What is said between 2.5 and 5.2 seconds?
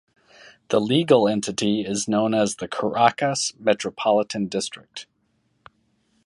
the Caracas Metropolitan District.